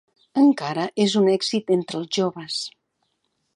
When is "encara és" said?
0.43-1.13